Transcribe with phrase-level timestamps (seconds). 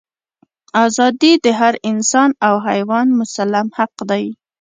[0.85, 4.25] ازادي د هر انسان او حیوان مسلم حق دی.